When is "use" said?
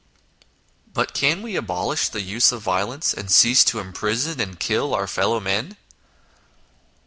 2.23-2.51